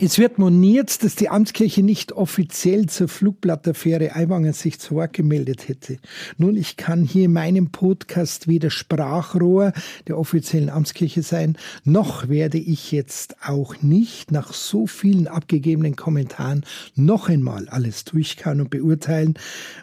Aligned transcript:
Es 0.00 0.16
wird 0.16 0.38
moniert, 0.38 1.02
dass 1.02 1.16
die 1.16 1.28
Amtskirche 1.28 1.82
nicht 1.82 2.12
offiziell 2.12 2.86
zur 2.86 3.08
Flugblattaffäre 3.08 4.14
Aiwanger 4.14 4.52
sich 4.52 4.78
zu 4.78 4.94
Wort 4.94 5.12
gemeldet 5.12 5.68
hätte. 5.68 5.98
Nun, 6.36 6.54
ich 6.54 6.76
kann 6.76 7.02
hier 7.02 7.24
in 7.24 7.32
meinem 7.32 7.70
Podcast 7.72 8.46
weder 8.46 8.70
Sprachrohr 8.70 9.72
der 10.06 10.16
offiziellen 10.16 10.70
Amtskirche 10.70 11.24
sein, 11.24 11.58
noch 11.82 12.28
werde 12.28 12.58
ich 12.58 12.92
jetzt 12.92 13.42
auch 13.44 13.82
nicht 13.82 14.30
nach 14.30 14.52
so 14.52 14.86
vielen 14.86 15.26
abgegebenen 15.26 15.96
Kommentaren 15.96 16.64
noch 16.94 17.28
einmal 17.28 17.68
alles 17.68 18.04
durchkauen 18.04 18.60
und 18.60 18.70
beurteilen, 18.70 19.34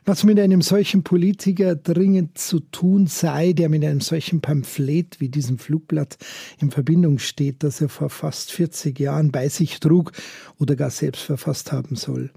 was 0.05 0.23
mit 0.23 0.39
einem 0.39 0.61
solchen 0.61 1.03
Politiker 1.03 1.75
dringend 1.75 2.37
zu 2.37 2.61
tun 2.61 3.07
sei, 3.07 3.51
der 3.51 3.67
mit 3.67 3.83
einem 3.83 3.99
solchen 3.99 4.39
Pamphlet 4.39 5.19
wie 5.19 5.27
diesem 5.27 5.57
Flugblatt 5.57 6.17
in 6.61 6.71
Verbindung 6.71 7.19
steht, 7.19 7.63
das 7.63 7.81
er 7.81 7.89
vor 7.89 8.09
fast 8.09 8.53
40 8.53 8.97
Jahren 8.97 9.33
bei 9.33 9.49
sich 9.49 9.81
trug 9.81 10.04
Buch 10.05 10.11
oder 10.57 10.75
gar 10.75 10.89
selbst 10.89 11.23
verfasst 11.23 11.71
haben 11.71 11.95
soll. 11.95 12.31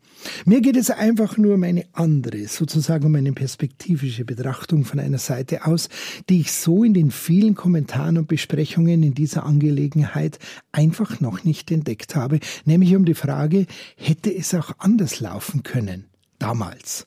Mir 0.45 0.61
geht 0.61 0.77
es 0.77 0.91
einfach 0.91 1.37
nur 1.37 1.55
um 1.55 1.63
eine 1.63 1.85
andere, 1.93 2.47
sozusagen 2.49 3.07
um 3.07 3.15
eine 3.15 3.33
perspektivische 3.33 4.25
Betrachtung 4.25 4.85
von 4.85 4.99
einer 4.99 5.19
Seite 5.19 5.67
aus, 5.67 5.89
die 6.29 6.41
ich 6.41 6.53
so 6.53 6.83
in 6.83 6.95
den 6.95 7.11
vielen 7.11 7.55
Kommentaren 7.55 8.19
und 8.19 8.29
Besprechungen 8.29 9.03
in 9.03 9.15
dieser 9.15 9.45
Angelegenheit 9.45 10.39
einfach 10.73 11.21
noch 11.21 11.45
nicht 11.45 11.71
entdeckt 11.71 12.17
habe, 12.17 12.41
nämlich 12.65 12.97
um 12.97 13.05
die 13.05 13.15
Frage, 13.15 13.67
hätte 13.97 14.35
es 14.35 14.55
auch 14.55 14.73
anders 14.79 15.21
laufen 15.21 15.63
können? 15.63 16.07
Damals. 16.39 17.07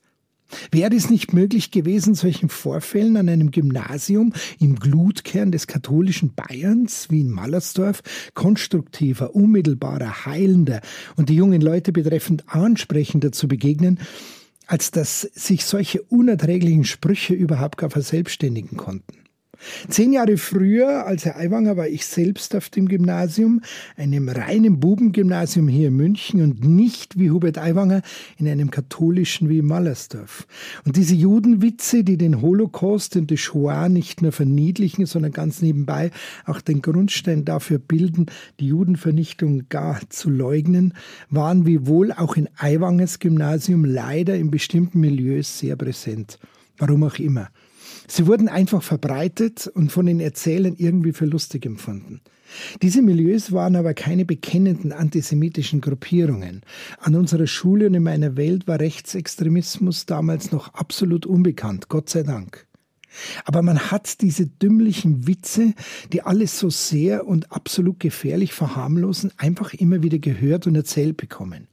Wäre 0.71 0.95
es 0.95 1.09
nicht 1.09 1.33
möglich 1.33 1.71
gewesen, 1.71 2.15
solchen 2.15 2.49
Vorfällen 2.49 3.17
an 3.17 3.29
einem 3.29 3.51
Gymnasium 3.51 4.33
im 4.59 4.75
Glutkern 4.75 5.51
des 5.51 5.67
katholischen 5.67 6.33
Bayerns 6.33 7.09
wie 7.09 7.21
in 7.21 7.29
Mallersdorf 7.29 8.01
konstruktiver, 8.33 9.35
unmittelbarer, 9.35 10.25
heilender 10.25 10.81
und 11.15 11.29
die 11.29 11.35
jungen 11.35 11.61
Leute 11.61 11.91
betreffend 11.91 12.43
ansprechender 12.47 13.31
zu 13.31 13.47
begegnen, 13.47 13.99
als 14.67 14.91
dass 14.91 15.21
sich 15.21 15.65
solche 15.65 16.01
unerträglichen 16.03 16.85
Sprüche 16.85 17.33
überhaupt 17.33 17.77
gar 17.77 17.89
verselbstständigen 17.89 18.77
konnten? 18.77 19.20
Zehn 19.89 20.13
Jahre 20.13 20.37
früher, 20.37 21.05
als 21.05 21.25
Herr 21.25 21.37
Aiwanger, 21.37 21.77
war 21.77 21.87
ich 21.87 22.05
selbst 22.05 22.55
auf 22.55 22.69
dem 22.69 22.87
Gymnasium, 22.87 23.61
einem 23.95 24.29
reinen 24.29 24.79
Bubengymnasium 24.79 25.67
hier 25.67 25.89
in 25.89 25.95
München 25.95 26.41
und 26.41 26.65
nicht 26.65 27.19
wie 27.19 27.31
Hubert 27.31 27.57
Aiwanger 27.57 28.01
in 28.37 28.47
einem 28.47 28.71
katholischen 28.71 29.49
wie 29.49 29.61
Mallersdorf. 29.61 30.47
Und 30.85 30.95
diese 30.95 31.15
Judenwitze, 31.15 32.03
die 32.03 32.17
den 32.17 32.41
Holocaust 32.41 33.15
und 33.15 33.29
die 33.29 33.37
Shoah 33.37 33.89
nicht 33.89 34.21
nur 34.21 34.31
verniedlichen, 34.31 35.05
sondern 35.05 35.31
ganz 35.31 35.61
nebenbei 35.61 36.11
auch 36.45 36.61
den 36.61 36.81
Grundstein 36.81 37.45
dafür 37.45 37.79
bilden, 37.79 38.27
die 38.59 38.67
Judenvernichtung 38.67 39.67
gar 39.69 39.99
zu 40.09 40.29
leugnen, 40.29 40.93
waren 41.29 41.65
wie 41.65 41.85
wohl 41.85 42.11
auch 42.11 42.35
in 42.35 42.49
Aiwangers 42.57 43.19
Gymnasium 43.19 43.85
leider 43.85 44.35
in 44.35 44.51
bestimmten 44.51 44.99
Milieus 44.99 45.59
sehr 45.59 45.75
präsent. 45.75 46.39
Warum 46.77 47.03
auch 47.03 47.19
immer. 47.19 47.49
Sie 48.07 48.27
wurden 48.27 48.49
einfach 48.49 48.83
verbreitet 48.83 49.67
und 49.67 49.91
von 49.91 50.05
den 50.05 50.19
Erzählern 50.19 50.75
irgendwie 50.77 51.13
für 51.13 51.25
lustig 51.25 51.65
empfunden. 51.65 52.21
Diese 52.81 53.01
Milieus 53.01 53.51
waren 53.51 53.75
aber 53.75 53.93
keine 53.93 54.25
bekennenden 54.25 54.91
antisemitischen 54.91 55.81
Gruppierungen. 55.81 56.61
An 56.99 57.15
unserer 57.15 57.47
Schule 57.47 57.87
und 57.87 57.93
in 57.93 58.03
meiner 58.03 58.35
Welt 58.35 58.67
war 58.67 58.79
Rechtsextremismus 58.79 60.05
damals 60.05 60.51
noch 60.51 60.73
absolut 60.73 61.25
unbekannt, 61.25 61.89
Gott 61.89 62.09
sei 62.09 62.23
Dank. 62.23 62.67
Aber 63.45 63.61
man 63.61 63.91
hat 63.91 64.21
diese 64.21 64.47
dümmlichen 64.47 65.27
Witze, 65.27 65.73
die 66.13 66.21
alles 66.21 66.57
so 66.59 66.69
sehr 66.69 67.27
und 67.27 67.51
absolut 67.51 67.99
gefährlich 67.99 68.53
verharmlosen, 68.53 69.31
einfach 69.37 69.73
immer 69.73 70.01
wieder 70.01 70.19
gehört 70.19 70.65
und 70.67 70.75
erzählt 70.75 71.17
bekommen. 71.17 71.67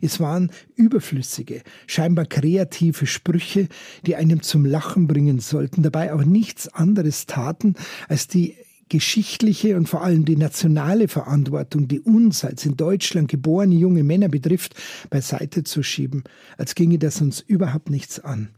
Es 0.00 0.20
waren 0.20 0.50
überflüssige, 0.74 1.62
scheinbar 1.86 2.26
kreative 2.26 3.06
Sprüche, 3.06 3.68
die 4.06 4.16
einem 4.16 4.42
zum 4.42 4.64
Lachen 4.64 5.06
bringen 5.06 5.40
sollten, 5.40 5.82
dabei 5.82 6.12
auch 6.12 6.24
nichts 6.24 6.68
anderes 6.68 7.26
taten, 7.26 7.74
als 8.08 8.28
die 8.28 8.56
geschichtliche 8.88 9.76
und 9.78 9.88
vor 9.88 10.02
allem 10.02 10.26
die 10.26 10.36
nationale 10.36 11.08
Verantwortung, 11.08 11.88
die 11.88 12.00
uns 12.00 12.44
als 12.44 12.66
in 12.66 12.76
Deutschland 12.76 13.28
geborene 13.28 13.74
junge 13.74 14.04
Männer 14.04 14.28
betrifft, 14.28 14.74
beiseite 15.08 15.64
zu 15.64 15.82
schieben, 15.82 16.24
als 16.58 16.74
ginge 16.74 16.98
das 16.98 17.22
uns 17.22 17.40
überhaupt 17.40 17.88
nichts 17.88 18.20
an. 18.20 18.50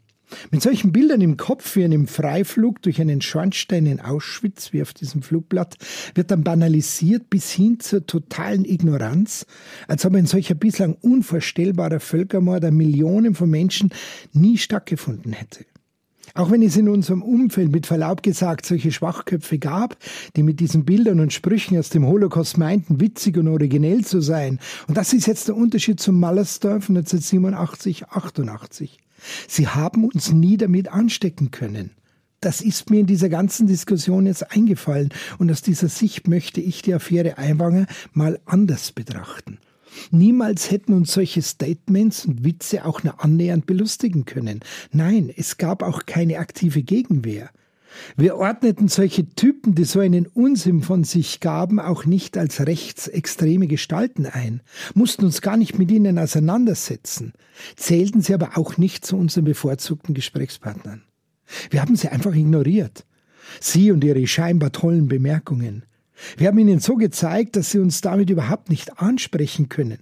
Mit 0.50 0.62
solchen 0.62 0.92
Bildern 0.92 1.20
im 1.20 1.36
Kopf 1.36 1.76
wie 1.76 1.84
einem 1.84 2.06
Freiflug 2.06 2.82
durch 2.82 3.00
einen 3.00 3.20
Schornstein 3.20 3.86
in 3.86 4.00
Auschwitz, 4.00 4.72
wie 4.72 4.82
auf 4.82 4.92
diesem 4.92 5.22
Flugblatt, 5.22 5.76
wird 6.14 6.30
dann 6.30 6.44
banalisiert 6.44 7.30
bis 7.30 7.50
hin 7.50 7.80
zur 7.80 8.06
totalen 8.06 8.64
Ignoranz, 8.64 9.46
als 9.88 10.04
ob 10.04 10.14
ein 10.14 10.26
solcher 10.26 10.54
bislang 10.54 10.94
unvorstellbarer 11.00 12.00
Völkermord 12.00 12.64
an 12.64 12.76
Millionen 12.76 13.34
von 13.34 13.50
Menschen 13.50 13.90
nie 14.32 14.58
stattgefunden 14.58 15.32
hätte. 15.32 15.64
Auch 16.36 16.50
wenn 16.50 16.62
es 16.62 16.76
in 16.76 16.88
unserem 16.88 17.22
Umfeld 17.22 17.70
mit 17.70 17.86
Verlaub 17.86 18.22
gesagt 18.22 18.66
solche 18.66 18.90
Schwachköpfe 18.90 19.58
gab, 19.58 19.96
die 20.36 20.42
mit 20.42 20.58
diesen 20.58 20.84
Bildern 20.84 21.20
und 21.20 21.32
Sprüchen 21.32 21.78
aus 21.78 21.90
dem 21.90 22.06
Holocaust 22.06 22.58
meinten, 22.58 23.00
witzig 23.00 23.36
und 23.36 23.46
originell 23.46 24.04
zu 24.04 24.20
sein. 24.20 24.58
Und 24.88 24.96
das 24.96 25.12
ist 25.12 25.26
jetzt 25.26 25.46
der 25.48 25.56
Unterschied 25.56 26.00
zum 26.00 26.18
Mallersdorf 26.18 26.88
1987, 26.88 28.08
88. 28.08 29.03
Sie 29.48 29.68
haben 29.68 30.04
uns 30.04 30.32
nie 30.32 30.56
damit 30.56 30.88
anstecken 30.88 31.50
können. 31.50 31.90
Das 32.40 32.60
ist 32.60 32.90
mir 32.90 33.00
in 33.00 33.06
dieser 33.06 33.30
ganzen 33.30 33.66
Diskussion 33.66 34.26
jetzt 34.26 34.52
eingefallen 34.52 35.08
und 35.38 35.50
aus 35.50 35.62
dieser 35.62 35.88
Sicht 35.88 36.28
möchte 36.28 36.60
ich 36.60 36.82
die 36.82 36.92
Affäre 36.92 37.38
Einwanger 37.38 37.86
mal 38.12 38.38
anders 38.44 38.92
betrachten. 38.92 39.58
Niemals 40.10 40.70
hätten 40.70 40.92
uns 40.92 41.12
solche 41.12 41.40
Statements 41.40 42.26
und 42.26 42.44
Witze 42.44 42.84
auch 42.84 43.02
nur 43.02 43.22
annähernd 43.24 43.64
belustigen 43.64 44.24
können. 44.24 44.60
Nein, 44.92 45.32
es 45.34 45.56
gab 45.56 45.82
auch 45.82 46.04
keine 46.04 46.38
aktive 46.38 46.82
Gegenwehr. 46.82 47.50
Wir 48.16 48.36
ordneten 48.36 48.88
solche 48.88 49.28
Typen, 49.30 49.74
die 49.74 49.84
so 49.84 50.00
einen 50.00 50.26
Unsinn 50.26 50.82
von 50.82 51.04
sich 51.04 51.40
gaben, 51.40 51.80
auch 51.80 52.04
nicht 52.04 52.36
als 52.36 52.66
rechtsextreme 52.66 53.66
Gestalten 53.66 54.26
ein, 54.26 54.62
mussten 54.94 55.24
uns 55.24 55.40
gar 55.40 55.56
nicht 55.56 55.78
mit 55.78 55.90
ihnen 55.90 56.18
auseinandersetzen, 56.18 57.32
zählten 57.76 58.20
sie 58.20 58.34
aber 58.34 58.56
auch 58.56 58.76
nicht 58.76 59.04
zu 59.04 59.16
unseren 59.16 59.44
bevorzugten 59.44 60.14
Gesprächspartnern. 60.14 61.02
Wir 61.70 61.82
haben 61.82 61.96
sie 61.96 62.08
einfach 62.08 62.34
ignoriert. 62.34 63.04
Sie 63.60 63.90
und 63.90 64.02
ihre 64.04 64.26
scheinbar 64.26 64.72
tollen 64.72 65.08
Bemerkungen. 65.08 65.84
Wir 66.36 66.48
haben 66.48 66.58
ihnen 66.58 66.80
so 66.80 66.96
gezeigt, 66.96 67.56
dass 67.56 67.70
sie 67.70 67.78
uns 67.78 68.00
damit 68.00 68.30
überhaupt 68.30 68.70
nicht 68.70 68.98
ansprechen 68.98 69.68
können. 69.68 69.98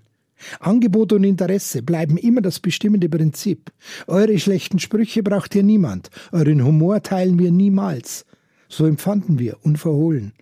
Angebot 0.60 1.12
und 1.12 1.24
Interesse 1.24 1.82
bleiben 1.82 2.16
immer 2.16 2.40
das 2.40 2.60
bestimmende 2.60 3.08
Prinzip. 3.08 3.72
Eure 4.06 4.38
schlechten 4.38 4.78
Sprüche 4.78 5.22
braucht 5.22 5.54
ihr 5.54 5.62
niemand, 5.62 6.10
euren 6.32 6.64
Humor 6.64 7.02
teilen 7.02 7.38
wir 7.38 7.50
niemals. 7.50 8.24
So 8.68 8.86
empfanden 8.86 9.38
wir, 9.38 9.58
unverhohlen. 9.62 10.32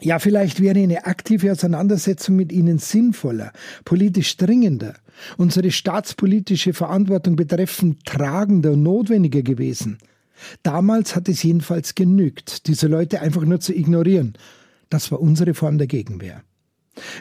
Ja, 0.00 0.18
vielleicht 0.18 0.60
wäre 0.60 0.78
eine 0.80 1.06
aktive 1.06 1.52
Auseinandersetzung 1.52 2.36
mit 2.36 2.52
ihnen 2.52 2.78
sinnvoller, 2.78 3.52
politisch 3.84 4.36
dringender, 4.36 4.96
unsere 5.36 5.70
staatspolitische 5.70 6.72
Verantwortung 6.72 7.36
betreffend 7.36 8.04
tragender 8.04 8.72
und 8.72 8.82
notwendiger 8.82 9.42
gewesen. 9.42 9.98
Damals 10.62 11.14
hat 11.14 11.28
es 11.28 11.42
jedenfalls 11.42 11.94
genügt, 11.94 12.66
diese 12.66 12.88
Leute 12.88 13.20
einfach 13.20 13.44
nur 13.44 13.60
zu 13.60 13.74
ignorieren. 13.74 14.34
Das 14.90 15.10
war 15.12 15.20
unsere 15.20 15.54
Form 15.54 15.78
der 15.78 15.86
Gegenwehr. 15.86 16.42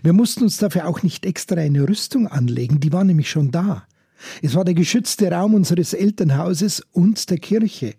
Wir 0.02 0.14
mussten 0.14 0.44
uns 0.44 0.58
dafür 0.58 0.88
auch 0.88 1.04
nicht 1.04 1.26
extra 1.26 1.56
eine 1.56 1.88
Rüstung 1.88 2.28
anlegen, 2.28 2.80
die 2.80 2.94
war 2.94 3.04
nämlich 3.04 3.30
schon 3.30 3.52
da. 3.52 3.86
Es 4.42 4.56
war 4.56 4.66
der 4.66 4.74
geschützte 4.74 5.32
Raum 5.32 5.54
unseres 5.54 5.94
Elternhauses 5.94 6.84
und 6.92 7.30
der 7.30 7.40
Kirche, 7.40 7.96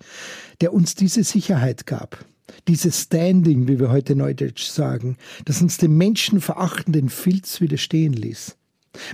der 0.60 0.72
uns 0.72 0.94
diese 0.94 1.24
Sicherheit 1.24 1.86
gab. 1.86 2.24
Dieses 2.68 3.02
Standing, 3.02 3.68
wie 3.68 3.78
wir 3.78 3.90
heute 3.90 4.14
neudeutsch 4.16 4.64
sagen, 4.64 5.16
das 5.44 5.60
uns 5.60 5.78
dem 5.78 5.96
menschenverachtenden 5.96 7.08
Filz 7.08 7.60
widerstehen 7.60 8.12
ließ. 8.12 8.56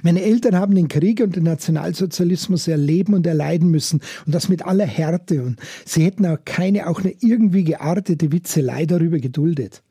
Meine 0.02 0.23
Eltern 0.23 0.56
haben 0.56 0.75
den 0.75 0.88
Krieg 0.88 1.20
und 1.20 1.37
den 1.37 1.44
Nationalsozialismus 1.44 2.69
erleben 2.69 3.14
und 3.14 3.26
erleiden 3.26 3.70
müssen 3.70 4.02
und 4.26 4.35
das 4.35 4.49
mit 4.49 4.67
aller 4.67 4.85
Härte 4.85 5.43
und 5.43 5.58
sie 5.87 6.05
hätten 6.05 6.26
auch 6.26 6.38
keine 6.44 6.87
auch 6.87 7.02
nur 7.02 7.14
irgendwie 7.20 7.64
geartete 7.64 8.31
Witzelei 8.31 8.85
darüber 8.85 9.19
geduldet. 9.19 9.82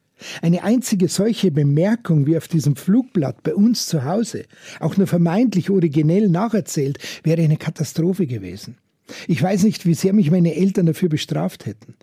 Eine 0.42 0.64
einzige 0.64 1.08
solche 1.08 1.52
Bemerkung 1.52 2.26
wie 2.26 2.38
auf 2.38 2.48
diesem 2.48 2.76
Flugblatt 2.76 3.44
bei 3.44 3.56
uns 3.56 3.88
zu 3.88 4.04
Hause, 4.04 4.44
auch 4.80 4.98
nur 4.98 5.08
vermeintlich 5.08 5.70
originell 5.70 6.30
nacherzählt, 6.30 6.98
wäre 7.24 7.42
eine 7.42 7.58
Katastrophe 7.58 8.28
gewesen. 8.28 8.78
Ich 9.28 9.42
weiß 9.42 9.64
nicht, 9.64 9.86
wie 9.86 9.94
sehr 9.94 10.14
mich 10.14 10.32
meine 10.32 10.56
Eltern 10.56 10.86
dafür 10.86 11.10
bestraft 11.10 11.66
hätten. 11.66 11.96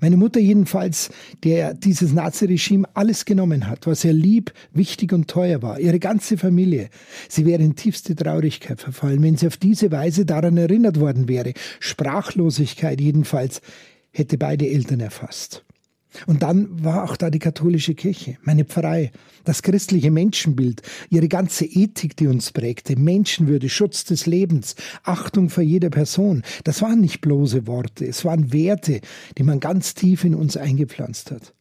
Meine 0.00 0.16
Mutter 0.16 0.40
jedenfalls, 0.40 1.10
der 1.42 1.74
dieses 1.74 2.12
Naziregime 2.12 2.88
alles 2.94 3.24
genommen 3.24 3.68
hat, 3.68 3.86
was 3.86 4.04
ihr 4.04 4.12
lieb, 4.12 4.52
wichtig 4.72 5.12
und 5.12 5.28
teuer 5.28 5.62
war, 5.62 5.78
ihre 5.78 5.98
ganze 5.98 6.38
Familie. 6.38 6.88
Sie 7.28 7.44
wäre 7.44 7.62
in 7.62 7.76
tiefste 7.76 8.14
Traurigkeit 8.14 8.80
verfallen, 8.80 9.22
wenn 9.22 9.36
sie 9.36 9.46
auf 9.46 9.56
diese 9.56 9.90
Weise 9.90 10.24
daran 10.24 10.56
erinnert 10.56 11.00
worden 11.00 11.28
wäre. 11.28 11.52
Sprachlosigkeit 11.80 13.00
jedenfalls 13.00 13.60
hätte 14.10 14.38
beide 14.38 14.68
Eltern 14.68 15.00
erfasst. 15.00 15.64
Und 16.26 16.42
dann 16.42 16.84
war 16.84 17.04
auch 17.04 17.16
da 17.16 17.30
die 17.30 17.38
katholische 17.38 17.94
Kirche, 17.94 18.36
meine 18.42 18.64
Pfarrei, 18.64 19.10
das 19.44 19.62
christliche 19.62 20.10
Menschenbild, 20.10 20.82
ihre 21.10 21.28
ganze 21.28 21.64
Ethik, 21.64 22.16
die 22.16 22.26
uns 22.26 22.52
prägte, 22.52 22.96
Menschenwürde, 22.96 23.68
Schutz 23.68 24.04
des 24.04 24.26
Lebens, 24.26 24.74
Achtung 25.02 25.50
vor 25.50 25.62
jeder 25.62 25.90
Person. 25.90 26.42
Das 26.64 26.82
waren 26.82 27.00
nicht 27.00 27.20
bloße 27.20 27.66
Worte, 27.66 28.06
es 28.06 28.24
waren 28.24 28.52
Werte, 28.52 29.00
die 29.36 29.42
man 29.42 29.60
ganz 29.60 29.94
tief 29.94 30.24
in 30.24 30.34
uns 30.34 30.56
eingepflanzt 30.56 31.30
hat. 31.30 31.54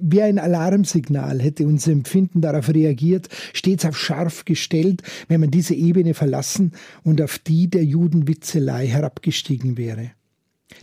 Wie 0.00 0.22
ein 0.22 0.38
Alarmsignal 0.38 1.40
hätte 1.40 1.66
unser 1.66 1.90
Empfinden 1.90 2.40
darauf 2.40 2.68
reagiert, 2.68 3.28
stets 3.52 3.84
auf 3.84 3.98
scharf 3.98 4.44
gestellt, 4.44 5.02
wenn 5.28 5.40
man 5.40 5.50
diese 5.50 5.74
Ebene 5.74 6.14
verlassen 6.14 6.72
und 7.02 7.20
auf 7.20 7.38
die 7.38 7.68
der 7.68 7.84
Judenwitzelei 7.84 8.86
herabgestiegen 8.86 9.76
wäre. 9.76 10.12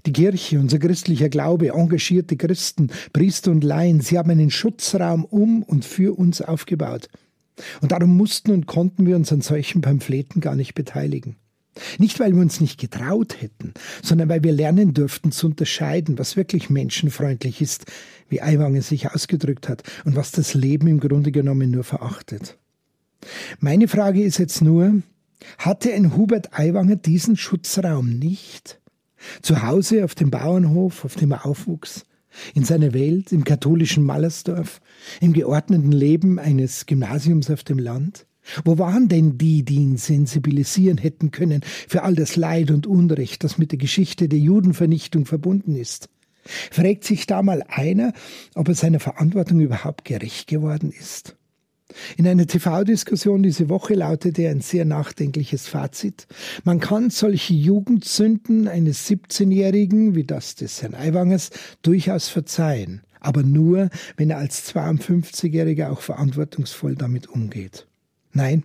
Die 0.05 0.13
Kirche, 0.13 0.59
unser 0.59 0.79
christlicher 0.79 1.29
Glaube, 1.29 1.69
engagierte 1.69 2.37
Christen, 2.37 2.89
Priester 3.11 3.51
und 3.51 3.63
Laien, 3.63 4.01
sie 4.01 4.17
haben 4.17 4.31
einen 4.31 4.51
Schutzraum 4.51 5.25
um 5.25 5.63
und 5.63 5.85
für 5.85 6.17
uns 6.17 6.41
aufgebaut. 6.41 7.09
Und 7.81 7.91
darum 7.91 8.15
mussten 8.15 8.51
und 8.51 8.65
konnten 8.65 9.05
wir 9.05 9.15
uns 9.15 9.31
an 9.31 9.41
solchen 9.41 9.81
Pamphleten 9.81 10.41
gar 10.41 10.55
nicht 10.55 10.73
beteiligen. 10.73 11.35
Nicht, 11.97 12.19
weil 12.19 12.33
wir 12.33 12.41
uns 12.41 12.61
nicht 12.61 12.79
getraut 12.79 13.41
hätten, 13.41 13.73
sondern 14.01 14.29
weil 14.29 14.43
wir 14.43 14.51
lernen 14.51 14.93
dürften 14.93 15.31
zu 15.31 15.47
unterscheiden, 15.47 16.19
was 16.19 16.37
wirklich 16.37 16.69
menschenfreundlich 16.69 17.61
ist, 17.61 17.85
wie 18.29 18.41
Aiwanger 18.41 18.81
sich 18.81 19.11
ausgedrückt 19.11 19.69
hat, 19.69 19.83
und 20.05 20.15
was 20.15 20.31
das 20.31 20.53
Leben 20.53 20.87
im 20.87 20.99
Grunde 20.99 21.31
genommen 21.31 21.71
nur 21.71 21.83
verachtet. 21.83 22.57
Meine 23.59 23.87
Frage 23.87 24.21
ist 24.21 24.37
jetzt 24.37 24.61
nur, 24.61 25.01
hatte 25.57 25.93
ein 25.93 26.15
Hubert 26.15 26.57
Aiwanger 26.57 26.95
diesen 26.95 27.37
Schutzraum 27.37 28.19
nicht? 28.19 28.79
Zu 29.41 29.63
Hause 29.63 30.03
auf 30.03 30.15
dem 30.15 30.31
Bauernhof, 30.31 31.05
auf 31.05 31.15
dem 31.15 31.31
er 31.31 31.45
aufwuchs, 31.45 32.05
in 32.53 32.63
seiner 32.63 32.93
Welt, 32.93 33.31
im 33.31 33.43
katholischen 33.43 34.03
Mallersdorf, 34.03 34.81
im 35.21 35.33
geordneten 35.33 35.91
Leben 35.91 36.39
eines 36.39 36.85
Gymnasiums 36.85 37.49
auf 37.49 37.63
dem 37.63 37.79
Land? 37.79 38.25
Wo 38.65 38.77
waren 38.77 39.07
denn 39.07 39.37
die, 39.37 39.63
die 39.63 39.75
ihn 39.75 39.97
sensibilisieren 39.97 40.97
hätten 40.97 41.31
können 41.31 41.61
für 41.87 42.03
all 42.03 42.15
das 42.15 42.35
Leid 42.35 42.71
und 42.71 42.87
Unrecht, 42.87 43.43
das 43.43 43.57
mit 43.57 43.71
der 43.71 43.79
Geschichte 43.79 44.27
der 44.27 44.39
Judenvernichtung 44.39 45.25
verbunden 45.25 45.75
ist? 45.75 46.09
Fragt 46.71 47.05
sich 47.05 47.25
da 47.25 47.41
mal 47.41 47.63
einer, 47.67 48.11
ob 48.55 48.67
er 48.67 48.75
seiner 48.75 48.99
Verantwortung 48.99 49.61
überhaupt 49.61 50.03
gerecht 50.03 50.47
geworden 50.47 50.91
ist? 50.91 51.37
In 52.17 52.27
einer 52.27 52.47
TV-Diskussion 52.47 53.43
diese 53.43 53.69
Woche 53.69 53.93
lautete 53.93 54.49
ein 54.49 54.61
sehr 54.61 54.85
nachdenkliches 54.85 55.67
Fazit. 55.67 56.27
Man 56.63 56.79
kann 56.79 57.09
solche 57.09 57.53
Jugendsünden 57.53 58.67
eines 58.67 59.09
17-Jährigen, 59.09 60.15
wie 60.15 60.23
das 60.23 60.55
des 60.55 60.81
Herrn 60.81 60.95
Aiwangers, 60.95 61.49
durchaus 61.81 62.29
verzeihen. 62.29 63.01
Aber 63.19 63.43
nur, 63.43 63.89
wenn 64.17 64.29
er 64.29 64.37
als 64.37 64.73
52-Jähriger 64.73 65.89
auch 65.89 66.01
verantwortungsvoll 66.01 66.95
damit 66.95 67.27
umgeht. 67.27 67.87
Nein, 68.33 68.63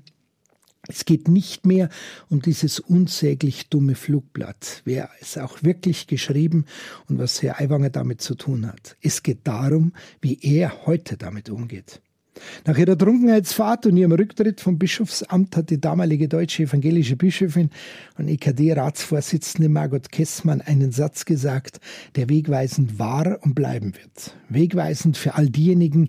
es 0.90 1.04
geht 1.04 1.28
nicht 1.28 1.66
mehr 1.66 1.90
um 2.30 2.40
dieses 2.40 2.80
unsäglich 2.80 3.68
dumme 3.68 3.94
Flugblatt, 3.94 4.80
wer 4.84 5.10
es 5.20 5.36
auch 5.36 5.62
wirklich 5.62 6.06
geschrieben 6.06 6.64
und 7.08 7.18
was 7.18 7.42
Herr 7.42 7.60
Aiwanger 7.60 7.90
damit 7.90 8.22
zu 8.22 8.34
tun 8.34 8.66
hat. 8.66 8.96
Es 9.02 9.22
geht 9.22 9.46
darum, 9.46 9.92
wie 10.22 10.38
er 10.40 10.86
heute 10.86 11.18
damit 11.18 11.50
umgeht. 11.50 12.00
Nach 12.66 12.76
ihrer 12.76 12.96
Trunkenheitsfahrt 12.96 13.86
und 13.86 13.96
ihrem 13.96 14.12
Rücktritt 14.12 14.60
vom 14.60 14.78
Bischofsamt 14.78 15.56
hat 15.56 15.70
die 15.70 15.80
damalige 15.80 16.28
deutsche 16.28 16.64
evangelische 16.64 17.16
Bischöfin 17.16 17.70
und 18.16 18.28
EKD-Ratsvorsitzende 18.28 19.68
Margot 19.68 20.10
Kessmann 20.10 20.60
einen 20.60 20.92
Satz 20.92 21.24
gesagt, 21.24 21.80
der 22.16 22.28
wegweisend 22.28 22.98
war 22.98 23.38
und 23.42 23.54
bleiben 23.54 23.94
wird. 23.94 24.34
Wegweisend 24.48 25.16
für 25.16 25.34
all 25.34 25.48
diejenigen, 25.48 26.08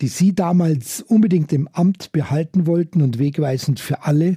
die 0.00 0.08
sie 0.08 0.34
damals 0.34 1.02
unbedingt 1.02 1.52
im 1.52 1.68
Amt 1.72 2.12
behalten 2.12 2.66
wollten 2.66 3.02
und 3.02 3.18
wegweisend 3.18 3.80
für 3.80 4.04
alle, 4.04 4.36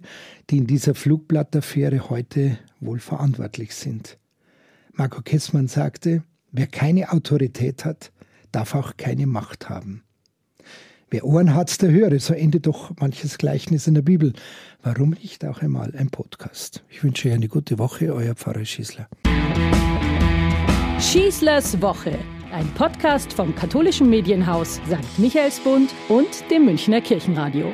die 0.50 0.58
in 0.58 0.68
dieser 0.68 0.96
Flugblattaffäre 0.96 2.10
heute 2.10 2.58
wohl 2.80 3.00
verantwortlich 3.00 3.76
sind. 3.76 4.18
Margot 4.94 5.26
Kessmann 5.26 5.68
sagte, 5.68 6.24
wer 6.52 6.68
keine 6.68 7.12
Autorität 7.12 7.86
hat, 7.86 8.12
darf 8.52 8.74
auch 8.76 8.98
keine 8.98 9.28
Macht 9.28 9.70
haben. 9.70 10.04
Wer 11.10 11.24
Ohren 11.24 11.54
hat, 11.54 11.82
der 11.82 11.90
höre, 11.90 12.20
so 12.20 12.34
endet 12.34 12.68
doch 12.68 12.92
manches 13.00 13.38
Gleichnis 13.38 13.88
in 13.88 13.94
der 13.94 14.02
Bibel. 14.02 14.34
Warum 14.84 15.12
nicht 15.12 15.46
auch 15.46 15.62
einmal 15.62 15.94
ein 15.98 16.10
Podcast? 16.10 16.84
Ich 16.90 17.02
wünsche 17.02 17.30
euch 17.30 17.36
eine 17.36 17.48
gute 17.48 17.80
Woche, 17.80 18.14
euer 18.14 18.36
Pfarrer 18.36 18.66
Schießler. 18.66 19.08
Schießlers 21.00 21.82
Woche, 21.82 22.20
ein 22.52 22.68
Podcast 22.74 23.32
vom 23.32 23.56
katholischen 23.56 24.10
Medienhaus 24.10 24.82
St. 24.86 25.18
Michaelsbund 25.20 25.92
und 26.10 26.28
dem 26.52 26.66
Münchner 26.66 27.00
Kirchenradio. 27.00 27.74